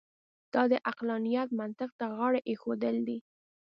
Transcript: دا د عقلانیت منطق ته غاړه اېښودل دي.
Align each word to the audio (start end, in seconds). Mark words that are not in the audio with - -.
دا 0.53 0.63
د 0.71 0.73
عقلانیت 0.89 1.49
منطق 1.59 1.91
ته 1.99 2.05
غاړه 2.17 2.39
اېښودل 2.49 2.95
دي. 3.07 3.17